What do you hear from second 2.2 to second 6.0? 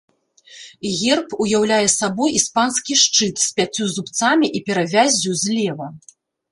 іспанскі шчыт з пяццю зубцамі і перавяззю злева.